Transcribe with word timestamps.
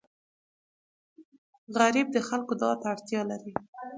غریب 1.77 2.07
د 2.13 2.17
خلکو 2.27 2.53
دعا 2.61 2.73
ته 2.81 2.85
اړتیا 2.93 3.21
لري 3.31 3.53